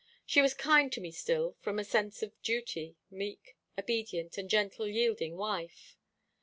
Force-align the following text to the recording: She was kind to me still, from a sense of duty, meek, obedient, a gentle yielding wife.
She 0.25 0.41
was 0.41 0.55
kind 0.55 0.91
to 0.93 0.99
me 0.99 1.11
still, 1.11 1.57
from 1.59 1.77
a 1.77 1.83
sense 1.83 2.23
of 2.23 2.31
duty, 2.41 2.95
meek, 3.11 3.55
obedient, 3.77 4.35
a 4.39 4.41
gentle 4.41 4.87
yielding 4.87 5.37
wife. 5.37 5.95